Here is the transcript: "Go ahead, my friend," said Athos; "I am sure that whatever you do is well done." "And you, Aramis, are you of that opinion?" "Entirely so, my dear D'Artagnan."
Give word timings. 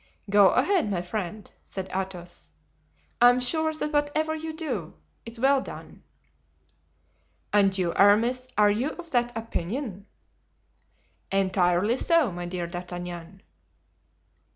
"Go 0.31 0.49
ahead, 0.49 0.89
my 0.89 1.03
friend," 1.03 1.51
said 1.61 1.87
Athos; 1.95 2.49
"I 3.21 3.29
am 3.29 3.39
sure 3.39 3.71
that 3.71 3.93
whatever 3.93 4.33
you 4.33 4.51
do 4.51 4.95
is 5.27 5.39
well 5.39 5.61
done." 5.61 6.01
"And 7.53 7.77
you, 7.77 7.93
Aramis, 7.95 8.47
are 8.57 8.71
you 8.71 8.93
of 8.93 9.11
that 9.11 9.31
opinion?" 9.37 10.07
"Entirely 11.31 11.97
so, 11.97 12.31
my 12.31 12.47
dear 12.47 12.65
D'Artagnan." 12.65 13.43